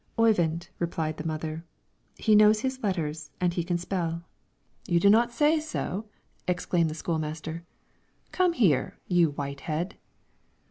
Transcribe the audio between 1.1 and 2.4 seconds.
the mother, "he